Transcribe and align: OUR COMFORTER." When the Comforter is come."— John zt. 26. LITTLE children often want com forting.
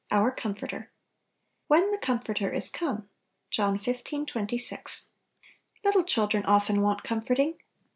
OUR 0.09 0.31
COMFORTER." 0.31 0.89
When 1.67 1.91
the 1.91 1.99
Comforter 1.99 2.49
is 2.51 2.71
come."— 2.71 3.07
John 3.51 3.77
zt. 3.77 4.25
26. 4.27 5.11
LITTLE 5.83 6.05
children 6.05 6.43
often 6.43 6.81
want 6.81 7.03
com 7.03 7.21
forting. 7.21 7.59